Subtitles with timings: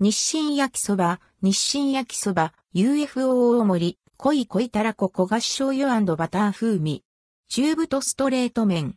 [0.00, 7.02] 日清焼きそば、日清焼きそば、UFO 大盛り、濃い濃いたらこ焦がし醤油バター風味。
[7.48, 8.94] 中太ストレート麺。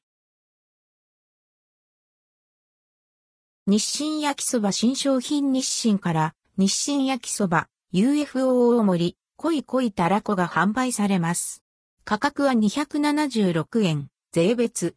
[3.66, 11.63] 日清焼きそば新商品日清から日清焼きそば UFO 大盛り濃い濃いたらこが販売されます。
[12.04, 14.96] 価格は276円、税別。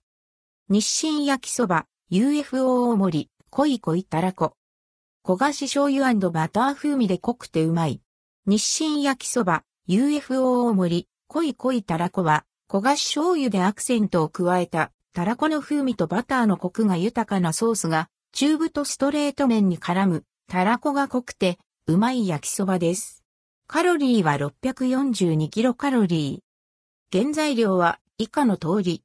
[0.69, 4.55] 日清焼きそば UFO 大盛り濃い濃いたらこ。
[5.27, 8.03] 焦がし醤油バター風味で濃くてうまい。
[8.45, 23.23] 日清焼きそば UFO 大盛り濃い濃いたらこは焦がし醤油でアクセントを加えたたらこの風味とバターのコクが豊かなソースが中太ストレート麺に絡む、たらこが濃くて、うまい焼きそばです。
[23.67, 27.19] カロリーは642キロカロリー。
[27.19, 29.05] 原材料は以下の通り。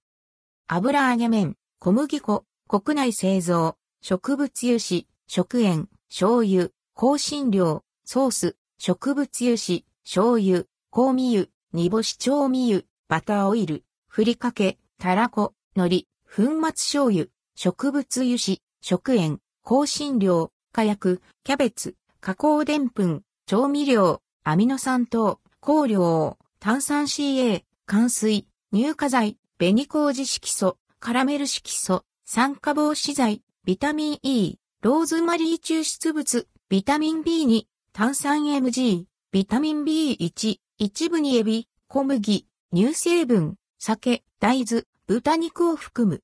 [0.68, 46.18] 油揚げ麺、小麦粉、国内製造、植物油脂、食塩、醤油、香辛料、ソース、植物油脂、醤油、香味油、煮干し調味油、バターオイル、ふりかけ、たらこ、海苔、粉末醤油、植物油脂、食塩、香辛料、火薬、キャベツ、加工澱粉、調味料、アミノ酸等、香料、炭酸 CA、乾水、乳化剤、紅麹色素、カラメル色素、酸化防止剤、ビタミン E、ローズマリー抽出物、ビタミン B2、炭酸 MG、ビタミン B1、一部にエビ、小麦、乳成分、酒、大豆、豚肉を含む。